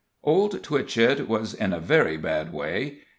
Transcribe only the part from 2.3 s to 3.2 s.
way.